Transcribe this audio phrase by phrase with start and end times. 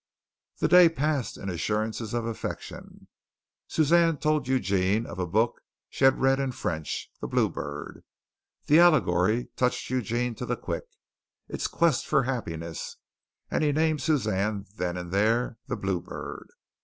[0.57, 3.07] The day passed in assurances of affection.
[3.67, 8.03] Suzanne told Eugene of a book she had read in French, "The Blue Bird."
[8.65, 10.85] The allegory touched Eugene to the quick
[11.47, 12.97] its quest for happiness,
[13.51, 16.47] and he named Suzanne then and there "The Blue Bird."